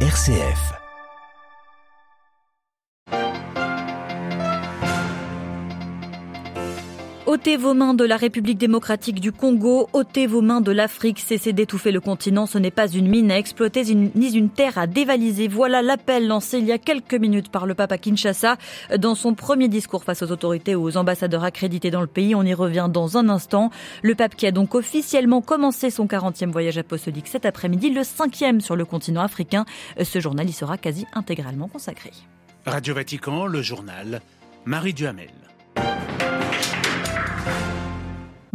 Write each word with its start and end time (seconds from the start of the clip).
RCF. 0.00 0.85
Ôtez 7.36 7.58
vos 7.58 7.74
mains 7.74 7.92
de 7.92 8.02
la 8.02 8.16
République 8.16 8.56
démocratique 8.56 9.20
du 9.20 9.30
Congo, 9.30 9.90
ôtez 9.92 10.26
vos 10.26 10.40
mains 10.40 10.62
de 10.62 10.72
l'Afrique, 10.72 11.18
cessez 11.20 11.52
d'étouffer 11.52 11.92
le 11.92 12.00
continent, 12.00 12.46
ce 12.46 12.56
n'est 12.56 12.70
pas 12.70 12.88
une 12.88 13.08
mine 13.08 13.30
à 13.30 13.36
exploiter 13.36 13.82
ni 13.84 14.34
une 14.34 14.48
terre 14.48 14.78
à 14.78 14.86
dévaliser. 14.86 15.46
Voilà 15.46 15.82
l'appel 15.82 16.28
lancé 16.28 16.56
il 16.60 16.64
y 16.64 16.72
a 16.72 16.78
quelques 16.78 17.12
minutes 17.12 17.50
par 17.50 17.66
le 17.66 17.74
pape 17.74 17.92
à 17.92 17.98
Kinshasa 17.98 18.56
dans 18.96 19.14
son 19.14 19.34
premier 19.34 19.68
discours 19.68 20.02
face 20.02 20.22
aux 20.22 20.32
autorités 20.32 20.74
ou 20.74 20.84
aux 20.84 20.96
ambassadeurs 20.96 21.44
accrédités 21.44 21.90
dans 21.90 22.00
le 22.00 22.06
pays. 22.06 22.34
On 22.34 22.42
y 22.42 22.54
revient 22.54 22.88
dans 22.90 23.18
un 23.18 23.28
instant. 23.28 23.70
Le 24.00 24.14
pape 24.14 24.34
qui 24.34 24.46
a 24.46 24.50
donc 24.50 24.74
officiellement 24.74 25.42
commencé 25.42 25.90
son 25.90 26.06
40e 26.06 26.50
voyage 26.50 26.78
apostolique 26.78 27.28
cet 27.28 27.44
après-midi, 27.44 27.90
le 27.90 28.02
cinquième 28.02 28.62
sur 28.62 28.76
le 28.76 28.86
continent 28.86 29.20
africain. 29.20 29.66
Ce 30.02 30.20
journal 30.20 30.48
y 30.48 30.54
sera 30.54 30.78
quasi 30.78 31.04
intégralement 31.12 31.68
consacré. 31.68 32.12
Radio 32.64 32.94
Vatican, 32.94 33.44
le 33.44 33.60
journal, 33.60 34.22
Marie 34.64 34.94
Duhamel. 34.94 35.45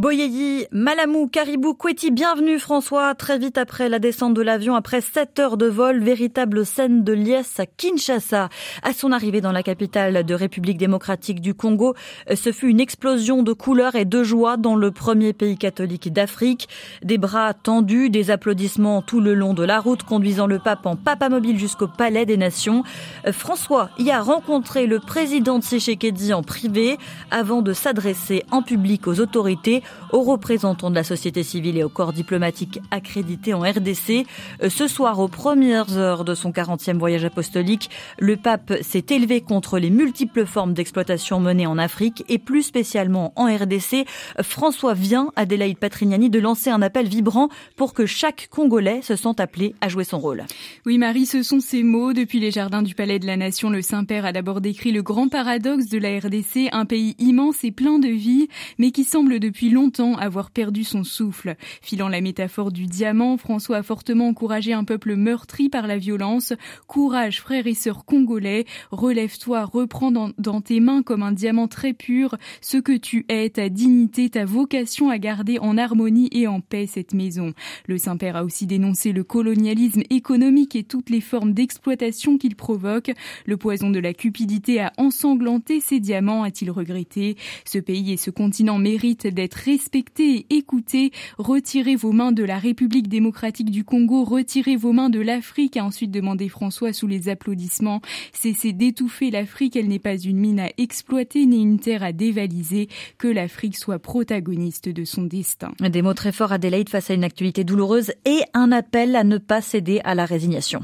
Boyeyi, 0.01 0.65
Malamou, 0.71 1.27
Caribou, 1.27 1.75
Kweti, 1.75 2.09
bienvenue 2.09 2.57
François. 2.57 3.13
Très 3.13 3.37
vite 3.37 3.59
après 3.59 3.87
la 3.87 3.99
descente 3.99 4.33
de 4.33 4.41
l'avion, 4.41 4.73
après 4.73 4.99
7 4.99 5.37
heures 5.37 5.57
de 5.57 5.67
vol, 5.67 5.99
véritable 6.01 6.65
scène 6.65 7.03
de 7.03 7.13
liesse 7.13 7.59
à 7.59 7.67
Kinshasa. 7.67 8.49
À 8.81 8.93
son 8.93 9.11
arrivée 9.11 9.41
dans 9.41 9.51
la 9.51 9.61
capitale 9.61 10.25
de 10.25 10.33
République 10.33 10.79
démocratique 10.79 11.39
du 11.39 11.53
Congo, 11.53 11.93
ce 12.33 12.51
fut 12.51 12.67
une 12.67 12.79
explosion 12.79 13.43
de 13.43 13.53
couleurs 13.53 13.93
et 13.93 14.05
de 14.05 14.23
joie 14.23 14.57
dans 14.57 14.75
le 14.75 14.89
premier 14.89 15.33
pays 15.33 15.55
catholique 15.55 16.11
d'Afrique. 16.11 16.67
Des 17.03 17.19
bras 17.19 17.53
tendus, 17.53 18.09
des 18.09 18.31
applaudissements 18.31 19.03
tout 19.03 19.19
le 19.19 19.35
long 19.35 19.53
de 19.53 19.63
la 19.63 19.79
route, 19.79 20.01
conduisant 20.01 20.47
le 20.47 20.57
pape 20.57 20.87
en 20.87 20.95
papa 20.95 21.29
mobile 21.29 21.59
jusqu'au 21.59 21.87
Palais 21.87 22.25
des 22.25 22.37
Nations. 22.37 22.83
François 23.31 23.91
y 23.99 24.09
a 24.09 24.19
rencontré 24.19 24.87
le 24.87 24.97
président 24.97 25.61
Tshisekedi 25.61 26.33
en 26.33 26.41
privé 26.41 26.97
avant 27.29 27.61
de 27.61 27.71
s'adresser 27.71 28.43
en 28.49 28.63
public 28.63 29.05
aux 29.05 29.19
autorités 29.19 29.83
aux 30.11 30.21
représentants 30.21 30.89
de 30.89 30.95
la 30.95 31.03
société 31.03 31.43
civile 31.43 31.77
et 31.77 31.83
aux 31.83 31.89
corps 31.89 32.13
diplomatiques 32.13 32.79
accrédités 32.91 33.53
en 33.53 33.61
RDC. 33.61 34.25
Euh, 34.61 34.69
ce 34.69 34.87
soir, 34.87 35.19
aux 35.19 35.27
premières 35.27 35.97
heures 35.97 36.25
de 36.25 36.35
son 36.35 36.51
40e 36.51 36.97
voyage 36.97 37.25
apostolique, 37.25 37.89
le 38.19 38.37
pape 38.37 38.73
s'est 38.81 39.05
élevé 39.09 39.41
contre 39.41 39.79
les 39.79 39.89
multiples 39.89 40.45
formes 40.45 40.73
d'exploitation 40.73 41.39
menées 41.39 41.67
en 41.67 41.77
Afrique 41.77 42.23
et 42.29 42.37
plus 42.37 42.63
spécialement 42.63 43.33
en 43.35 43.45
RDC. 43.45 44.05
François 44.41 44.93
vient, 44.93 45.31
Adélaïde 45.35 45.77
Patrignani, 45.77 46.29
de 46.29 46.39
lancer 46.39 46.69
un 46.69 46.81
appel 46.81 47.07
vibrant 47.07 47.49
pour 47.75 47.93
que 47.93 48.05
chaque 48.05 48.47
Congolais 48.49 49.01
se 49.01 49.15
sente 49.15 49.39
appelé 49.39 49.75
à 49.81 49.89
jouer 49.89 50.03
son 50.03 50.19
rôle. 50.19 50.43
Oui, 50.85 50.97
Marie, 50.97 51.25
ce 51.25 51.43
sont 51.43 51.59
ces 51.59 51.83
mots. 51.83 52.13
Depuis 52.13 52.39
les 52.39 52.51
jardins 52.51 52.81
du 52.81 52.95
Palais 52.95 53.19
de 53.19 53.27
la 53.27 53.37
Nation, 53.37 53.69
le 53.69 53.81
Saint-Père 53.81 54.25
a 54.25 54.31
d'abord 54.31 54.61
décrit 54.61 54.91
le 54.91 55.01
grand 55.01 55.27
paradoxe 55.27 55.87
de 55.87 55.97
la 55.97 56.19
RDC, 56.19 56.69
un 56.71 56.85
pays 56.85 57.15
immense 57.19 57.63
et 57.63 57.71
plein 57.71 57.99
de 57.99 58.07
vie, 58.07 58.47
mais 58.77 58.91
qui 58.91 59.03
semble 59.03 59.39
depuis 59.39 59.69
longtemps 59.69 59.80
longtemps 59.81 60.15
avoir 60.15 60.51
perdu 60.51 60.83
son 60.83 61.03
souffle. 61.03 61.55
Filant 61.81 62.07
la 62.07 62.21
métaphore 62.21 62.71
du 62.71 62.85
diamant, 62.85 63.35
François 63.37 63.77
a 63.77 63.83
fortement 63.83 64.27
encouragé 64.27 64.73
un 64.73 64.83
peuple 64.83 65.15
meurtri 65.15 65.69
par 65.69 65.87
la 65.87 65.97
violence. 65.97 66.53
Courage, 66.85 67.41
frères 67.41 67.65
et 67.65 67.73
sœurs 67.73 68.05
congolais, 68.05 68.65
relève-toi, 68.91 69.65
reprends 69.65 70.11
dans, 70.11 70.61
tes 70.61 70.79
mains 70.79 71.01
comme 71.01 71.23
un 71.23 71.31
diamant 71.31 71.67
très 71.67 71.93
pur 71.93 72.37
ce 72.61 72.77
que 72.77 72.95
tu 72.95 73.25
es, 73.27 73.49
ta 73.49 73.69
dignité, 73.69 74.29
ta 74.29 74.45
vocation 74.45 75.09
à 75.09 75.17
garder 75.17 75.57
en 75.57 75.79
harmonie 75.79 76.29
et 76.31 76.45
en 76.45 76.61
paix 76.61 76.85
cette 76.85 77.15
maison. 77.15 77.53
Le 77.87 77.97
Saint-Père 77.97 78.35
a 78.35 78.43
aussi 78.43 78.67
dénoncé 78.67 79.13
le 79.13 79.23
colonialisme 79.23 80.03
économique 80.11 80.75
et 80.75 80.83
toutes 80.83 81.09
les 81.09 81.21
formes 81.21 81.53
d'exploitation 81.53 82.37
qu'il 82.37 82.55
provoque. 82.55 83.11
Le 83.47 83.57
poison 83.57 83.89
de 83.89 83.99
la 83.99 84.13
cupidité 84.13 84.79
a 84.79 84.93
ensanglanté 84.97 85.79
ces 85.79 85.99
diamants, 85.99 86.43
a-t-il 86.43 86.69
regretté. 86.69 87.35
Ce 87.65 87.79
pays 87.79 88.11
et 88.11 88.17
ce 88.17 88.29
continent 88.29 88.77
méritent 88.77 89.27
d'être 89.27 89.61
respectez 89.71 90.45
et 90.49 90.57
écoutez. 90.57 91.11
Retirez 91.37 91.95
vos 91.95 92.11
mains 92.11 92.33
de 92.33 92.43
la 92.43 92.57
République 92.57 93.07
démocratique 93.07 93.71
du 93.71 93.85
Congo, 93.85 94.25
retirez 94.25 94.75
vos 94.75 94.91
mains 94.91 95.09
de 95.09 95.21
l'Afrique, 95.21 95.77
a 95.77 95.85
ensuite 95.85 96.11
demandé 96.11 96.49
François 96.49 96.91
sous 96.91 97.07
les 97.07 97.29
applaudissements. 97.29 98.01
Cessez 98.33 98.73
d'étouffer 98.73 99.31
l'Afrique, 99.31 99.77
elle 99.77 99.87
n'est 99.87 99.97
pas 99.99 100.17
une 100.17 100.37
mine 100.37 100.59
à 100.59 100.69
exploiter 100.77 101.45
ni 101.45 101.61
une 101.61 101.79
terre 101.79 102.03
à 102.03 102.11
dévaliser. 102.11 102.89
Que 103.17 103.29
l'Afrique 103.29 103.77
soit 103.77 103.99
protagoniste 103.99 104.89
de 104.89 105.05
son 105.05 105.23
destin. 105.23 105.71
Des 105.79 106.01
mots 106.01 106.13
très 106.13 106.33
forts, 106.33 106.51
Adélaïde, 106.51 106.89
face 106.89 107.09
à 107.09 107.13
une 107.13 107.23
actualité 107.23 107.63
douloureuse 107.63 108.11
et 108.25 108.41
un 108.53 108.73
appel 108.73 109.15
à 109.15 109.23
ne 109.23 109.37
pas 109.37 109.61
céder 109.61 110.01
à 110.03 110.15
la 110.15 110.25
résignation. 110.25 110.81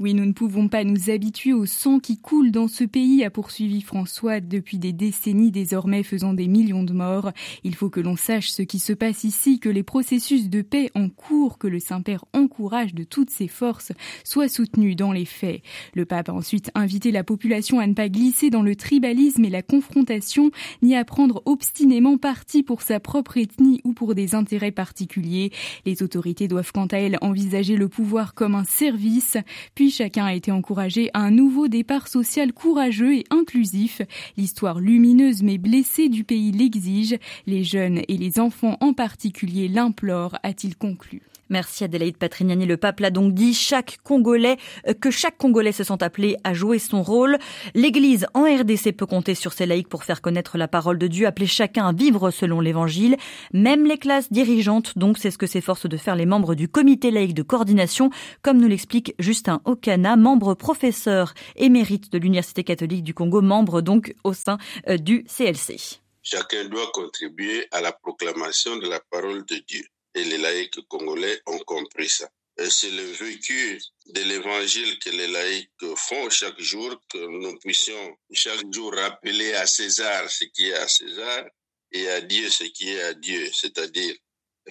Oui, 0.00 0.14
nous 0.14 0.26
ne 0.26 0.32
pouvons 0.32 0.68
pas 0.68 0.84
nous 0.84 1.10
habituer 1.10 1.52
au 1.52 1.66
sang 1.66 1.98
qui 1.98 2.18
coule 2.18 2.52
dans 2.52 2.68
ce 2.68 2.84
pays, 2.84 3.24
a 3.24 3.30
poursuivi 3.30 3.80
François 3.80 4.38
depuis 4.38 4.78
des 4.78 4.92
décennies 4.92 5.50
désormais 5.50 6.04
faisant 6.04 6.34
des 6.34 6.46
millions 6.46 6.84
de 6.84 6.92
morts. 6.92 7.32
Il 7.64 7.74
faut 7.74 7.90
que 7.90 7.98
l'on 7.98 8.14
sache 8.14 8.50
ce 8.50 8.62
qui 8.62 8.78
se 8.78 8.92
passe 8.92 9.24
ici, 9.24 9.58
que 9.58 9.68
les 9.68 9.82
processus 9.82 10.50
de 10.50 10.62
paix 10.62 10.92
en 10.94 11.08
cours 11.08 11.58
que 11.58 11.66
le 11.66 11.80
Saint-Père 11.80 12.24
encourage 12.32 12.94
de 12.94 13.02
toutes 13.02 13.30
ses 13.30 13.48
forces 13.48 13.90
soient 14.22 14.46
soutenus 14.46 14.94
dans 14.94 15.10
les 15.10 15.24
faits. 15.24 15.62
Le 15.94 16.04
pape 16.04 16.28
a 16.28 16.32
ensuite 16.32 16.70
invité 16.76 17.10
la 17.10 17.24
population 17.24 17.80
à 17.80 17.86
ne 17.88 17.94
pas 17.94 18.08
glisser 18.08 18.50
dans 18.50 18.62
le 18.62 18.76
tribalisme 18.76 19.44
et 19.44 19.50
la 19.50 19.62
confrontation, 19.62 20.52
ni 20.80 20.94
à 20.94 21.04
prendre 21.04 21.42
obstinément 21.44 22.18
parti 22.18 22.62
pour 22.62 22.82
sa 22.82 23.00
propre 23.00 23.36
ethnie 23.36 23.80
ou 23.82 23.94
pour 23.94 24.14
des 24.14 24.36
intérêts 24.36 24.70
particuliers. 24.70 25.50
Les 25.86 26.04
autorités 26.04 26.46
doivent 26.46 26.70
quant 26.70 26.86
à 26.86 26.98
elles 26.98 27.18
envisager 27.20 27.74
le 27.74 27.88
pouvoir 27.88 28.34
comme 28.34 28.54
un 28.54 28.62
service, 28.62 29.36
puis 29.74 29.87
chacun 29.90 30.26
a 30.26 30.34
été 30.34 30.52
encouragé 30.52 31.10
à 31.14 31.20
un 31.20 31.30
nouveau 31.30 31.68
départ 31.68 32.08
social 32.08 32.52
courageux 32.52 33.14
et 33.16 33.24
inclusif. 33.30 34.02
L'histoire 34.36 34.80
lumineuse 34.80 35.42
mais 35.42 35.58
blessée 35.58 36.08
du 36.08 36.24
pays 36.24 36.52
l'exige. 36.52 37.16
Les 37.46 37.64
jeunes 37.64 38.02
et 38.08 38.16
les 38.16 38.40
enfants 38.40 38.76
en 38.80 38.92
particulier 38.92 39.68
l'implorent, 39.68 40.38
a-t-il 40.42 40.76
conclu. 40.76 41.22
Merci 41.50 41.84
Adélaïde 41.84 42.18
Patrignani. 42.18 42.66
Le 42.66 42.76
pape 42.76 43.00
l'a 43.00 43.10
donc 43.10 43.32
dit, 43.32 43.54
chaque 43.54 43.98
Congolais, 44.04 44.58
euh, 44.86 44.92
que 44.92 45.10
chaque 45.10 45.38
Congolais 45.38 45.72
se 45.72 45.84
sent 45.84 46.02
appelé 46.02 46.36
à 46.44 46.52
jouer 46.52 46.78
son 46.78 47.02
rôle. 47.02 47.38
L'Église 47.74 48.26
en 48.34 48.42
RDC 48.42 48.92
peut 48.92 49.06
compter 49.06 49.34
sur 49.34 49.52
ses 49.52 49.66
laïcs 49.66 49.88
pour 49.88 50.04
faire 50.04 50.20
connaître 50.20 50.58
la 50.58 50.68
parole 50.68 50.98
de 50.98 51.06
Dieu, 51.06 51.26
appeler 51.26 51.46
chacun 51.46 51.88
à 51.88 51.92
vivre 51.92 52.30
selon 52.30 52.60
l'Évangile. 52.60 53.16
Même 53.52 53.86
les 53.86 53.98
classes 53.98 54.30
dirigeantes, 54.30 54.98
donc 54.98 55.16
c'est 55.18 55.30
ce 55.30 55.38
que 55.38 55.46
s'efforcent 55.46 55.88
de 55.88 55.96
faire 55.96 56.16
les 56.16 56.26
membres 56.26 56.54
du 56.54 56.68
comité 56.68 57.10
laïque 57.10 57.34
de 57.34 57.42
coordination, 57.42 58.10
comme 58.42 58.58
nous 58.58 58.68
l'explique 58.68 59.14
Justin 59.18 59.60
Membre 59.86 60.54
professeur 60.54 61.34
émérite 61.56 62.10
de 62.12 62.18
l'Université 62.18 62.64
catholique 62.64 63.04
du 63.04 63.14
Congo, 63.14 63.40
membre 63.40 63.80
donc 63.80 64.14
au 64.24 64.32
sein 64.32 64.58
euh, 64.88 64.96
du 64.96 65.24
CLC. 65.24 66.00
Chacun 66.22 66.64
doit 66.66 66.90
contribuer 66.92 67.66
à 67.70 67.80
la 67.80 67.92
proclamation 67.92 68.76
de 68.76 68.88
la 68.88 69.00
parole 69.10 69.44
de 69.46 69.56
Dieu 69.66 69.84
et 70.14 70.24
les 70.24 70.38
laïcs 70.38 70.80
congolais 70.88 71.40
ont 71.46 71.58
compris 71.60 72.08
ça. 72.08 72.28
C'est 72.70 72.90
le 72.90 73.04
vécu 73.04 73.80
de 74.06 74.20
l'évangile 74.22 74.98
que 74.98 75.10
les 75.10 75.28
laïcs 75.28 75.96
font 75.96 76.28
chaque 76.28 76.60
jour, 76.60 77.00
que 77.08 77.18
nous 77.18 77.56
puissions 77.60 78.16
chaque 78.32 78.64
jour 78.72 78.92
rappeler 78.94 79.54
à 79.54 79.66
César 79.66 80.28
ce 80.28 80.44
qui 80.44 80.68
est 80.68 80.74
à 80.74 80.88
César 80.88 81.44
et 81.92 82.08
à 82.10 82.20
Dieu 82.20 82.50
ce 82.50 82.64
qui 82.64 82.90
est 82.90 83.02
à 83.02 83.14
Dieu, 83.14 83.48
c'est-à-dire 83.52 84.14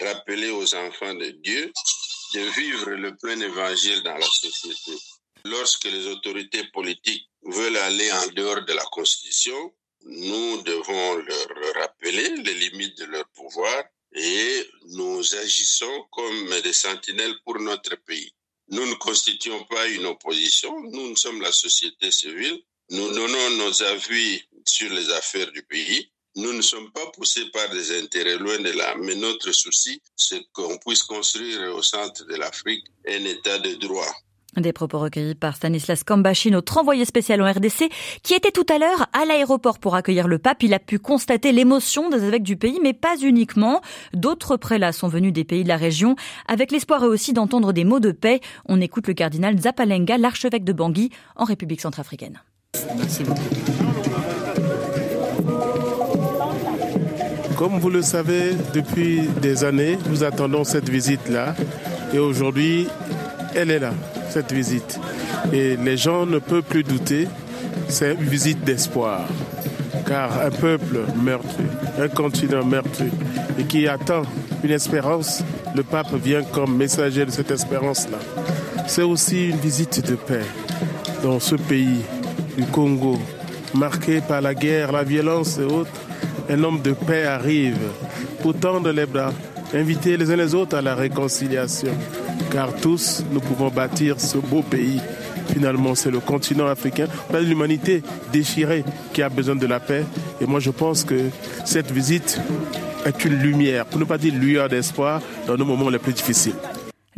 rappeler 0.00 0.50
aux 0.50 0.74
enfants 0.74 1.14
de 1.14 1.30
Dieu 1.30 1.72
de 2.34 2.40
vivre 2.40 2.90
le 2.90 3.16
plein 3.16 3.40
évangile 3.40 4.02
dans 4.02 4.16
la 4.16 4.26
société. 4.26 4.92
Lorsque 5.44 5.84
les 5.84 6.06
autorités 6.06 6.64
politiques 6.72 7.28
veulent 7.42 7.76
aller 7.76 8.10
en 8.12 8.26
dehors 8.28 8.64
de 8.64 8.72
la 8.72 8.84
Constitution, 8.84 9.72
nous 10.02 10.62
devons 10.62 11.16
leur 11.16 11.74
rappeler 11.74 12.36
les 12.36 12.54
limites 12.54 12.98
de 12.98 13.04
leur 13.04 13.28
pouvoir 13.30 13.84
et 14.14 14.66
nous 14.90 15.34
agissons 15.36 16.06
comme 16.10 16.60
des 16.60 16.72
sentinelles 16.72 17.36
pour 17.44 17.58
notre 17.58 17.96
pays. 18.04 18.32
Nous 18.68 18.84
ne 18.86 18.94
constituons 18.94 19.64
pas 19.64 19.86
une 19.88 20.06
opposition, 20.06 20.78
nous, 20.90 21.16
sommes 21.16 21.40
la 21.40 21.52
société 21.52 22.10
civile, 22.10 22.62
nous 22.90 23.12
donnons 23.12 23.50
nos 23.50 23.82
avis 23.82 24.42
sur 24.64 24.90
les 24.90 25.10
affaires 25.10 25.50
du 25.52 25.62
pays, 25.62 26.10
nous 26.38 26.52
ne 26.52 26.62
sommes 26.62 26.90
pas 26.92 27.06
poussés 27.14 27.50
par 27.52 27.68
des 27.70 27.98
intérêts 27.98 28.38
loin 28.38 28.58
de 28.58 28.70
là, 28.70 28.94
mais 29.02 29.16
notre 29.16 29.50
souci, 29.52 30.00
c'est 30.16 30.46
qu'on 30.52 30.78
puisse 30.78 31.02
construire 31.02 31.74
au 31.74 31.82
centre 31.82 32.24
de 32.26 32.34
l'Afrique 32.36 32.84
un 33.08 33.24
état 33.24 33.58
de 33.58 33.74
droit. 33.74 34.06
Des 34.56 34.72
propos 34.72 34.98
recueillis 34.98 35.34
par 35.34 35.56
Stanislas 35.56 36.04
Kambashi, 36.04 36.50
notre 36.50 36.78
envoyé 36.78 37.04
spécial 37.04 37.42
en 37.42 37.50
RDC, 37.50 37.90
qui 38.22 38.34
était 38.34 38.50
tout 38.50 38.66
à 38.72 38.78
l'heure 38.78 39.06
à 39.12 39.24
l'aéroport 39.24 39.78
pour 39.78 39.94
accueillir 39.94 40.26
le 40.26 40.38
pape. 40.38 40.62
Il 40.62 40.74
a 40.74 40.78
pu 40.78 40.98
constater 40.98 41.52
l'émotion 41.52 42.08
des 42.08 42.24
évêques 42.24 42.44
du 42.44 42.56
pays, 42.56 42.78
mais 42.82 42.94
pas 42.94 43.16
uniquement. 43.18 43.82
D'autres 44.14 44.56
prélats 44.56 44.92
sont 44.92 45.08
venus 45.08 45.32
des 45.32 45.44
pays 45.44 45.64
de 45.64 45.68
la 45.68 45.76
région, 45.76 46.16
avec 46.46 46.70
l'espoir 46.70 47.04
eux 47.04 47.10
aussi 47.10 47.32
d'entendre 47.32 47.72
des 47.72 47.84
mots 47.84 48.00
de 48.00 48.12
paix. 48.12 48.40
On 48.64 48.80
écoute 48.80 49.06
le 49.06 49.14
cardinal 49.14 49.58
Zapalenga, 49.58 50.18
l'archevêque 50.18 50.64
de 50.64 50.72
Bangui, 50.72 51.10
en 51.36 51.44
République 51.44 51.80
centrafricaine. 51.80 52.40
Merci 52.96 53.24
beaucoup. 53.24 54.37
Comme 57.58 57.80
vous 57.80 57.90
le 57.90 58.02
savez, 58.02 58.52
depuis 58.72 59.22
des 59.42 59.64
années, 59.64 59.98
nous 60.08 60.22
attendons 60.22 60.62
cette 60.62 60.88
visite-là. 60.88 61.56
Et 62.14 62.20
aujourd'hui, 62.20 62.86
elle 63.52 63.72
est 63.72 63.80
là, 63.80 63.90
cette 64.30 64.52
visite. 64.52 65.00
Et 65.52 65.76
les 65.76 65.96
gens 65.96 66.24
ne 66.24 66.38
peuvent 66.38 66.62
plus 66.62 66.84
douter, 66.84 67.26
c'est 67.88 68.14
une 68.14 68.28
visite 68.28 68.62
d'espoir. 68.62 69.22
Car 70.06 70.40
un 70.40 70.50
peuple 70.50 71.00
meurtri, 71.20 71.64
un 72.00 72.06
continent 72.06 72.64
meurtri, 72.64 73.08
et 73.58 73.64
qui 73.64 73.88
attend 73.88 74.22
une 74.62 74.70
espérance, 74.70 75.42
le 75.74 75.82
pape 75.82 76.14
vient 76.14 76.44
comme 76.44 76.76
messager 76.76 77.26
de 77.26 77.32
cette 77.32 77.50
espérance-là. 77.50 78.18
C'est 78.86 79.02
aussi 79.02 79.48
une 79.48 79.56
visite 79.56 80.08
de 80.08 80.14
paix 80.14 80.46
dans 81.24 81.40
ce 81.40 81.56
pays 81.56 82.02
du 82.56 82.62
Congo, 82.66 83.18
marqué 83.74 84.20
par 84.20 84.42
la 84.42 84.54
guerre, 84.54 84.92
la 84.92 85.02
violence 85.02 85.58
et 85.58 85.64
autres. 85.64 85.90
Un 86.50 86.64
homme 86.64 86.80
de 86.80 86.92
paix 86.92 87.24
arrive 87.24 87.76
pour 88.40 88.54
tendre 88.54 88.90
les 88.90 89.04
bras, 89.04 89.32
inviter 89.74 90.16
les 90.16 90.30
uns 90.30 90.36
les 90.36 90.54
autres 90.54 90.76
à 90.76 90.82
la 90.82 90.94
réconciliation. 90.94 91.92
Car 92.50 92.74
tous, 92.76 93.22
nous 93.30 93.40
pouvons 93.40 93.68
bâtir 93.68 94.18
ce 94.18 94.38
beau 94.38 94.62
pays. 94.62 95.00
Finalement, 95.52 95.94
c'est 95.94 96.10
le 96.10 96.20
continent 96.20 96.66
africain, 96.66 97.06
l'humanité 97.40 98.02
déchirée 98.32 98.84
qui 99.12 99.22
a 99.22 99.28
besoin 99.28 99.56
de 99.56 99.66
la 99.66 99.80
paix. 99.80 100.04
Et 100.40 100.46
moi, 100.46 100.60
je 100.60 100.70
pense 100.70 101.04
que 101.04 101.16
cette 101.64 101.90
visite 101.90 102.40
est 103.04 103.24
une 103.24 103.38
lumière, 103.38 103.84
pour 103.86 104.00
ne 104.00 104.04
pas 104.04 104.18
dire 104.18 104.34
lueur 104.34 104.68
d'espoir, 104.68 105.20
dans 105.46 105.56
nos 105.56 105.64
moments 105.64 105.90
les 105.90 105.98
plus 105.98 106.12
difficiles. 106.12 106.54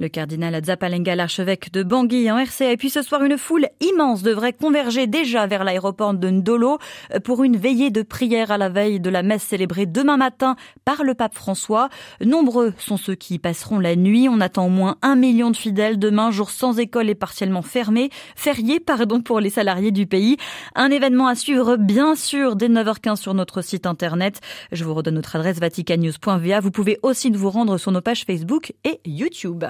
Le 0.01 0.09
cardinal 0.09 0.59
Zapalenga, 0.65 1.15
l'archevêque 1.15 1.71
de 1.73 1.83
Bangui 1.83 2.31
en 2.31 2.43
RCA. 2.43 2.73
Et 2.73 2.79
puis 2.79 2.89
ce 2.89 3.03
soir, 3.03 3.23
une 3.23 3.37
foule 3.37 3.67
immense 3.83 4.23
devrait 4.23 4.55
converger 4.55 5.07
déjà 5.07 5.47
vers 5.47 5.63
l'aéroport 5.63 6.15
de 6.15 6.31
Ndolo 6.31 6.79
pour 7.23 7.45
une 7.45 7.59
veillée 7.59 7.91
de 7.91 8.01
prière 8.01 8.51
à 8.51 8.57
la 8.57 8.71
veille 8.71 8.99
de 8.99 9.11
la 9.11 9.23
messe 9.23 9.43
célébrée 9.43 9.85
demain 9.85 10.17
matin 10.17 10.57
par 10.87 11.05
le 11.05 11.13
pape 11.13 11.35
François. 11.35 11.91
Nombreux 12.25 12.73
sont 12.79 12.97
ceux 12.97 13.15
qui 13.15 13.35
y 13.35 13.39
passeront 13.39 13.79
la 13.79 13.95
nuit. 13.95 14.27
On 14.31 14.41
attend 14.41 14.65
au 14.65 14.71
moins 14.71 14.97
un 15.03 15.17
million 15.17 15.51
de 15.51 15.57
fidèles 15.57 15.99
demain, 15.99 16.31
jour 16.31 16.49
sans 16.49 16.79
école 16.79 17.11
et 17.11 17.15
partiellement 17.15 17.61
fermé, 17.61 18.09
férié, 18.37 18.81
pardon, 18.81 19.21
pour 19.21 19.39
les 19.39 19.51
salariés 19.51 19.93
du 19.93 20.07
pays. 20.07 20.39
Un 20.75 20.91
événement 20.91 21.27
à 21.27 21.35
suivre, 21.35 21.77
bien 21.77 22.15
sûr, 22.15 22.57
dès 22.57 22.71
9h15 22.71 23.17
sur 23.17 23.35
notre 23.35 23.61
site 23.61 23.85
internet. 23.85 24.41
Je 24.73 24.83
vous 24.83 24.95
redonne 24.95 25.17
notre 25.17 25.37
adresse 25.37 25.61
vaticanews.va. 25.61 26.61
Vous 26.61 26.71
pouvez 26.71 26.99
aussi 27.03 27.31
vous 27.31 27.51
rendre 27.51 27.77
sur 27.77 27.93
nos 27.93 28.01
pages 28.01 28.25
Facebook 28.25 28.73
et 28.85 28.99
YouTube. 29.05 29.63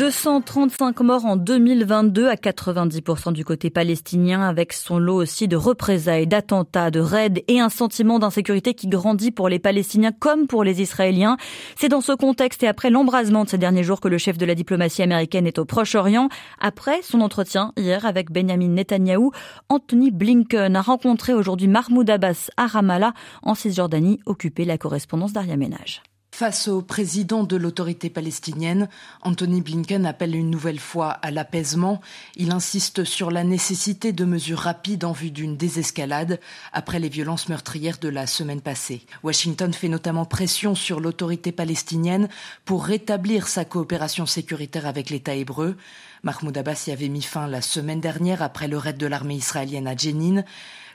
235 0.00 0.98
morts 1.00 1.26
en 1.26 1.36
2022 1.36 2.26
à 2.26 2.34
90% 2.34 3.34
du 3.34 3.44
côté 3.44 3.68
palestinien 3.68 4.40
avec 4.40 4.72
son 4.72 4.98
lot 4.98 5.16
aussi 5.16 5.46
de 5.46 5.56
représailles, 5.56 6.26
d'attentats, 6.26 6.90
de 6.90 7.00
raids 7.00 7.44
et 7.48 7.60
un 7.60 7.68
sentiment 7.68 8.18
d'insécurité 8.18 8.72
qui 8.72 8.88
grandit 8.88 9.30
pour 9.30 9.50
les 9.50 9.58
Palestiniens 9.58 10.12
comme 10.12 10.46
pour 10.46 10.64
les 10.64 10.80
Israéliens. 10.80 11.36
C'est 11.76 11.90
dans 11.90 12.00
ce 12.00 12.12
contexte 12.12 12.62
et 12.62 12.66
après 12.66 12.88
l'embrasement 12.88 13.44
de 13.44 13.50
ces 13.50 13.58
derniers 13.58 13.82
jours 13.82 14.00
que 14.00 14.08
le 14.08 14.16
chef 14.16 14.38
de 14.38 14.46
la 14.46 14.54
diplomatie 14.54 15.02
américaine 15.02 15.46
est 15.46 15.58
au 15.58 15.66
Proche-Orient. 15.66 16.30
Après 16.60 17.02
son 17.02 17.20
entretien 17.20 17.74
hier 17.76 18.06
avec 18.06 18.32
Benjamin 18.32 18.68
Netanyahou, 18.68 19.32
Anthony 19.68 20.10
Blinken 20.10 20.76
a 20.76 20.80
rencontré 20.80 21.34
aujourd'hui 21.34 21.68
Mahmoud 21.68 22.08
Abbas 22.08 22.48
à 22.56 22.68
Ramallah 22.68 23.12
en 23.42 23.54
Cisjordanie, 23.54 24.18
occupé 24.24 24.64
la 24.64 24.78
correspondance 24.78 25.34
d'Aria 25.34 25.58
Ménage. 25.58 26.00
Face 26.32 26.68
au 26.68 26.80
président 26.80 27.44
de 27.44 27.56
l'autorité 27.56 28.08
palestinienne, 28.08 28.88
Anthony 29.20 29.60
Blinken 29.60 30.06
appelle 30.06 30.34
une 30.34 30.48
nouvelle 30.48 30.78
fois 30.78 31.10
à 31.10 31.30
l'apaisement. 31.30 32.00
Il 32.36 32.50
insiste 32.50 33.04
sur 33.04 33.30
la 33.30 33.44
nécessité 33.44 34.12
de 34.12 34.24
mesures 34.24 34.60
rapides 34.60 35.04
en 35.04 35.12
vue 35.12 35.32
d'une 35.32 35.56
désescalade 35.56 36.40
après 36.72 36.98
les 36.98 37.10
violences 37.10 37.48
meurtrières 37.48 37.98
de 37.98 38.08
la 38.08 38.26
semaine 38.26 38.62
passée. 38.62 39.02
Washington 39.22 39.74
fait 39.74 39.88
notamment 39.88 40.24
pression 40.24 40.74
sur 40.74 41.00
l'autorité 41.00 41.52
palestinienne 41.52 42.28
pour 42.64 42.84
rétablir 42.84 43.46
sa 43.46 43.66
coopération 43.66 44.24
sécuritaire 44.24 44.86
avec 44.86 45.10
l'État 45.10 45.34
hébreu. 45.34 45.76
Mahmoud 46.22 46.56
Abbas 46.56 46.84
y 46.86 46.90
avait 46.90 47.08
mis 47.08 47.22
fin 47.22 47.48
la 47.48 47.60
semaine 47.60 48.00
dernière 48.00 48.42
après 48.42 48.68
le 48.68 48.78
raid 48.78 48.96
de 48.96 49.06
l'armée 49.06 49.36
israélienne 49.36 49.88
à 49.88 49.96
Jenin. 49.96 50.44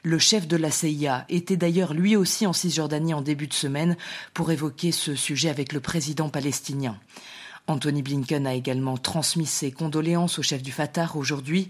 Le 0.06 0.20
chef 0.20 0.48
de 0.48 0.56
la 0.56 0.70
CIA 0.70 1.26
était 1.30 1.58
d'ailleurs 1.58 1.96
lui 1.96 2.16
aussi 2.16 2.46
en 2.46 2.54
Cisjordanie 2.54 3.16
en 3.16 3.24
début 3.24 3.48
de 3.48 3.56
semaine 3.56 3.98
pour 4.36 4.52
évoquer 4.52 4.92
ce 4.92 5.16
sujet 5.16 5.50
avec 5.50 5.74
le 5.74 5.80
président 5.80 6.30
palestinien. 6.30 7.00
Anthony 7.66 8.04
Blinken 8.04 8.46
a 8.46 8.54
également 8.54 8.98
transmis 8.98 9.48
ses 9.48 9.72
condoléances 9.72 10.38
au 10.38 10.44
chef 10.44 10.62
du 10.62 10.72
Fatah 10.72 11.10
aujourd'hui. 11.16 11.70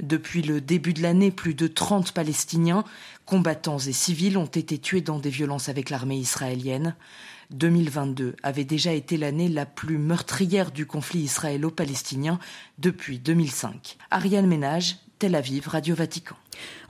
Depuis 0.00 0.40
le 0.40 0.62
début 0.62 0.94
de 0.94 1.02
l'année, 1.02 1.30
plus 1.30 1.52
de 1.52 1.66
30 1.66 2.12
Palestiniens, 2.12 2.84
combattants 3.26 3.78
et 3.78 3.92
civils, 3.92 4.38
ont 4.38 4.46
été 4.46 4.78
tués 4.78 5.02
dans 5.02 5.18
des 5.18 5.28
violences 5.28 5.68
avec 5.68 5.90
l'armée 5.90 6.16
israélienne. 6.16 6.96
2022 7.50 8.34
avait 8.42 8.64
déjà 8.64 8.94
été 8.94 9.18
l'année 9.18 9.50
la 9.50 9.66
plus 9.66 9.98
meurtrière 9.98 10.70
du 10.70 10.86
conflit 10.86 11.20
israélo-palestinien 11.20 12.38
depuis 12.78 13.18
2005. 13.18 13.98
Ariane 14.10 14.46
Ménage, 14.46 14.96
Tel 15.18 15.34
Aviv, 15.34 15.68
Radio 15.68 15.94
Vatican. 15.94 16.36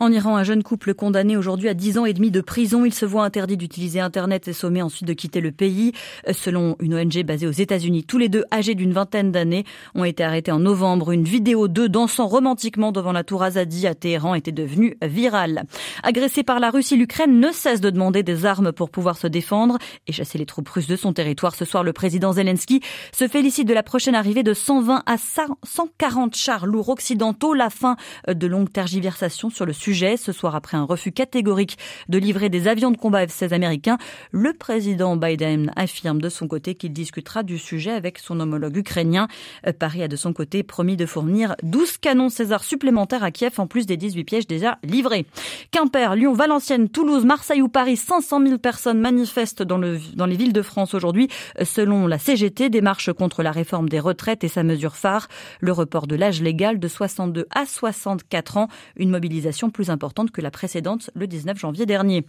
En 0.01 0.11
Iran, 0.11 0.37
un 0.37 0.45
jeune 0.45 0.63
couple 0.63 0.95
condamné 0.95 1.37
aujourd'hui 1.37 1.69
à 1.69 1.75
10 1.75 1.99
ans 1.99 2.05
et 2.05 2.13
demi 2.13 2.31
de 2.31 2.41
prison. 2.41 2.85
Il 2.85 2.93
se 2.93 3.07
voit 3.07 3.25
interdit 3.25 3.57
d'utiliser 3.57 4.01
Internet 4.01 4.49
et 4.49 4.53
sommé 4.53 4.83
ensuite 4.83 5.07
de 5.07 5.13
quitter 5.13 5.41
le 5.41 5.53
pays. 5.53 5.93
Selon 6.33 6.77
une 6.81 6.95
ONG 6.95 7.23
basée 7.25 7.47
aux 7.47 7.53
États-Unis, 7.53 8.05
tous 8.05 8.19
les 8.19 8.29
deux 8.29 8.45
âgés 8.53 8.75
d'une 8.75 8.93
vingtaine 8.93 9.31
d'années 9.33 9.65
ont 9.95 10.05
été 10.05 10.25
arrêtés 10.25 10.53
en 10.53 10.59
novembre. 10.59 11.13
Une 11.13 11.25
vidéo 11.25 11.69
d'eux 11.69 11.89
dansant 11.89 12.27
romantiquement 12.27 12.93
devant 12.93 13.13
la 13.13 13.25
tour 13.25 13.43
Azadi 13.43 13.87
à 13.87 13.95
Téhéran 13.95 14.35
était 14.35 14.53
devenue 14.53 14.97
virale. 15.03 15.65
Agressé 16.03 16.43
par 16.43 16.61
la 16.61 16.71
Russie, 16.71 16.97
l'Ukraine 16.97 17.39
ne 17.39 17.51
cesse 17.53 17.81
de 17.81 17.91
demander 17.91 18.23
des 18.23 18.47
armes 18.47 18.73
pour 18.73 18.91
pouvoir 18.91 19.17
se 19.17 19.27
défendre 19.27 19.79
et 20.07 20.13
chasser 20.13 20.39
les 20.39 20.47
troupes 20.47 20.69
russes 20.69 20.89
de 20.89 20.97
son 20.97 21.13
territoire. 21.13 21.55
Ce 21.55 21.65
soir, 21.65 21.85
le 21.85 21.93
président 21.93 22.33
Zelensky 22.33 22.81
se 23.13 23.29
félicite 23.29 23.69
de 23.69 23.75
la 23.75 23.83
prochaine 23.83 24.15
arrivée 24.15 24.43
de 24.43 24.55
120 24.55 25.03
à 25.07 25.17
140 25.17 26.35
chars 26.37 26.67
lourds 26.67 26.89
occidentaux, 26.89 27.55
la 27.55 27.71
fin 27.71 27.97
de 28.29 28.47
longues 28.47 28.73
tergiversations 28.73 29.51
sur 29.55 29.65
le 29.67 29.73
sujet. 29.73 30.17
Ce 30.17 30.33
soir, 30.33 30.55
après 30.55 30.77
un 30.77 30.85
refus 30.85 31.13
catégorique 31.13 31.79
de 32.09 32.19
livrer 32.19 32.49
des 32.49 32.69
avions 32.69 32.91
de 32.91 32.97
combat 32.97 33.27
F-16 33.27 33.53
américains, 33.53 33.99
le 34.33 34.53
président 34.53 35.17
Biden 35.17 35.73
affirme 35.77 36.21
de 36.21 36.29
son 36.29 36.49
côté 36.49 36.75
qu'il 36.75 36.93
discutera 36.93 37.43
du 37.43 37.59
sujet 37.59 37.93
avec 37.93 38.19
son 38.19 38.41
homologue 38.41 38.77
ukrainien. 38.77 39.29
Euh, 39.67 39.73
Paris 39.73 40.03
a 40.03 40.09
de 40.09 40.17
son 40.17 40.33
côté 40.33 40.63
promis 40.63 40.97
de 40.97 41.07
fournir 41.07 41.55
12 41.63 41.99
canons 41.99 42.29
César 42.29 42.65
supplémentaires 42.65 43.23
à 43.25 43.31
Kiev 43.31 43.55
en 43.59 43.67
plus 43.67 43.87
des 43.87 43.97
18 43.97 44.25
pièges 44.25 44.47
déjà 44.47 44.79
livrés. 44.83 45.27
Quimper, 45.71 46.17
Lyon, 46.17 46.33
Valenciennes, 46.33 46.89
Toulouse, 46.89 47.25
Marseille 47.25 47.63
ou 47.63 47.69
Paris, 47.69 47.97
500 47.97 48.45
000 48.45 48.59
personnes 48.59 49.01
manifestent 49.01 49.63
dans, 49.63 49.79
le, 49.79 49.99
dans 50.15 50.27
les 50.27 50.37
villes 50.37 50.53
de 50.53 50.63
France 50.63 50.95
aujourd'hui. 50.95 51.29
Euh, 51.61 51.65
selon 51.65 52.07
la 52.07 52.19
CGT, 52.19 52.71
démarche 52.71 53.13
contre 53.13 53.43
la 53.43 53.53
réforme 53.53 53.89
des 53.89 54.01
retraites 54.01 54.45
et 54.45 54.49
sa 54.49 54.63
mesure 54.63 54.97
phare, 54.97 55.29
le 55.61 55.73
report 55.73 56.07
de 56.07 56.17
l'âge 56.17 56.43
légal 56.43 56.79
de 56.79 56.89
62 56.89 57.47
à 57.55 57.67
64 57.67 58.57
ans, 58.57 58.69
une 58.97 59.11
mobilisation 59.11 59.44
plus 59.71 59.91
importante 59.91 60.31
que 60.31 60.41
la 60.41 60.51
précédente 60.51 61.11
le 61.15 61.27
19 61.27 61.59
janvier 61.59 61.87
dernier. 61.87 62.25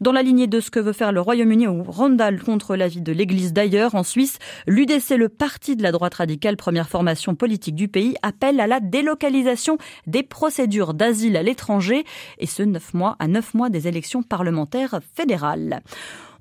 Dans 0.00 0.12
la 0.12 0.22
lignée 0.22 0.46
de 0.46 0.60
ce 0.60 0.70
que 0.70 0.80
veut 0.80 0.92
faire 0.92 1.12
le 1.12 1.20
Royaume-Uni 1.20 1.66
ou 1.66 1.82
Randall 1.82 2.42
contre 2.42 2.76
l'avis 2.76 3.00
de 3.00 3.12
l'Église 3.12 3.52
d'ailleurs, 3.52 3.94
en 3.94 4.02
Suisse, 4.02 4.38
l'UDC, 4.66 5.16
le 5.16 5.28
parti 5.28 5.76
de 5.76 5.82
la 5.82 5.92
droite 5.92 6.14
radicale, 6.14 6.56
première 6.56 6.88
formation 6.88 7.34
politique 7.34 7.74
du 7.74 7.88
pays, 7.88 8.16
appelle 8.22 8.60
à 8.60 8.66
la 8.66 8.80
délocalisation 8.80 9.78
des 10.06 10.22
procédures 10.22 10.94
d'asile 10.94 11.36
à 11.36 11.42
l'étranger, 11.42 12.04
et 12.38 12.46
ce 12.46 12.62
neuf 12.62 12.94
mois 12.94 13.16
à 13.18 13.28
neuf 13.28 13.54
mois 13.54 13.70
des 13.70 13.88
élections 13.88 14.22
parlementaires 14.22 15.00
fédérales. 15.14 15.82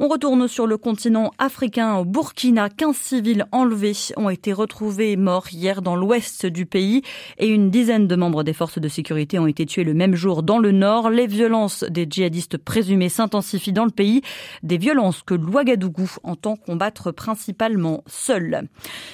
On 0.01 0.08
retourne 0.08 0.48
sur 0.48 0.65
le 0.65 0.77
continent 0.77 1.32
africain 1.39 1.98
au 1.98 2.06
Burkina. 2.06 2.70
15 2.70 2.96
civils 2.96 3.46
enlevés 3.51 3.91
ont 4.15 4.29
été 4.29 4.53
retrouvés 4.53 5.18
morts 5.18 5.48
hier 5.51 5.82
dans 5.82 5.98
l'ouest 5.98 6.46
du 6.46 6.65
pays 6.65 7.01
et 7.38 7.50
une 7.50 7.70
dizaine 7.70 8.08
de 8.08 8.15
membres 8.15 8.44
des 8.44 8.53
forces 8.53 8.79
de 8.79 8.88
sécurité 8.88 9.39
ont 9.39 9.48
été 9.48 9.65
tués 9.65 9.84
le 9.84 9.94
même 9.94 10.15
jour 10.15 10.41
dans 10.41 10.58
le 10.58 10.72
nord. 10.72 11.10
Les 11.10 11.27
violences 11.27 11.84
des 11.84 12.08
djihadistes 12.10 12.58
présumés 12.58 13.10
s'intensifient 13.10 13.74
dans 13.74 13.84
le 13.84 13.91
pays. 13.91 14.22
Des 14.63 14.77
violences 14.77 15.22
que 15.22 15.34
l'Ouagadougou 15.34 16.10
entend 16.24 16.56
combattre 16.56 17.12
principalement 17.12 18.06
seul. 18.08 18.70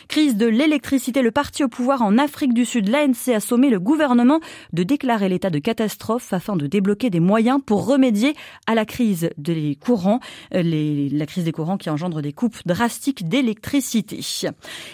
Crise 0.08 0.38
de 0.38 0.46
l'électricité. 0.46 1.24
Le 1.24 1.32
parti 1.32 1.63
au 1.63 1.68
pouvoir 1.68 2.04
en 2.04 2.20
Afrique 2.20 2.54
du 2.54 2.63
Sud, 2.63 2.89
l'ANC, 2.89 3.34
a 3.34 3.39
sommé 3.39 3.72
le 3.72 3.80
gouvernement 3.80 4.39
de 4.72 4.84
déclarer 4.84 5.30
l'état 5.30 5.50
de 5.50 5.58
catastrophe 5.58 6.32
afin 6.32 6.56
de 6.56 6.68
débloquer 6.68 7.10
des 7.10 7.20
moyens 7.20 7.60
pour 7.65 7.88
remédier 7.88 8.36
à 8.68 8.75
la 8.75 8.86
crise 8.86 9.32
des 9.39 9.80
courants 9.84 10.20
la 11.12 11.25
crise 11.25 11.44
des 11.44 11.51
courants 11.51 11.77
qui 11.77 11.89
engendre 11.89 12.22
des 12.22 12.34
coupes 12.34 12.58
drastiques 12.65 13.27
d'électricité. 13.27 14.20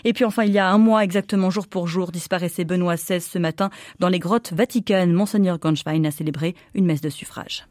Et 0.03 0.13
puis 0.13 0.25
enfin, 0.25 0.43
il 0.43 0.51
y 0.51 0.59
a 0.59 0.69
un 0.69 0.77
mois 0.77 1.03
exactement, 1.03 1.49
jour 1.49 1.67
pour 1.67 1.87
jour, 1.87 2.11
disparaissait 2.11 2.65
Benoît 2.65 2.95
XVI 2.95 3.21
ce 3.21 3.39
matin 3.39 3.69
dans 3.99 4.09
les 4.09 4.19
grottes 4.19 4.53
vaticanes. 4.53 5.13
Monseigneur 5.13 5.59
Gonschwein 5.59 6.05
a 6.05 6.11
célébré 6.11 6.55
une 6.73 6.85
messe 6.85 7.01
de 7.01 7.09
suffrage. 7.09 7.65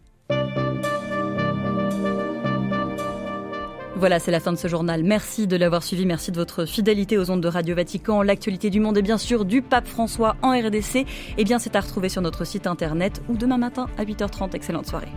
Voilà, 4.01 4.19
c'est 4.19 4.31
la 4.31 4.41
fin 4.41 4.51
de 4.51 4.57
ce 4.57 4.67
journal. 4.67 5.05
Merci 5.05 5.47
de 5.47 5.57
l'avoir 5.57 5.83
suivi. 5.83 6.07
Merci 6.07 6.33
de 6.33 6.37
votre 6.37 6.65
fidélité 6.65 7.19
aux 7.19 7.31
ondes 7.31 7.43
de 7.43 7.49
Radio 7.49 7.77
Vatican. 7.77 8.23
L'actualité 8.23 8.71
du 8.71 8.81
monde 8.81 8.97
et 8.97 9.03
bien 9.03 9.19
sûr 9.19 9.45
du 9.45 9.61
pape 9.61 9.87
François 9.87 10.37
en 10.41 10.59
RDC. 10.59 11.05
Eh 11.37 11.45
bien, 11.45 11.59
c'est 11.59 11.77
à 11.77 11.81
retrouver 11.81 12.09
sur 12.09 12.23
notre 12.23 12.47
site 12.47 12.67
internet 12.67 13.21
ou 13.29 13.37
demain 13.37 13.59
matin 13.59 13.89
à 13.99 14.07
8h30. 14.07 14.57
Excellente 14.57 14.87
soirée. 14.87 15.13